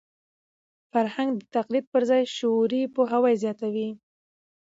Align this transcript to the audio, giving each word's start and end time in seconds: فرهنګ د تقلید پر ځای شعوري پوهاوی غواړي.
فرهنګ 0.91 1.31
د 1.39 1.43
تقلید 1.55 1.85
پر 1.93 2.01
ځای 2.09 2.23
شعوري 2.37 2.81
پوهاوی 2.95 3.35
غواړي. 3.41 3.89